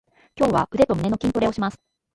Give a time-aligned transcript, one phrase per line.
[0.35, 1.79] 今日は腕と胸の筋トレをします。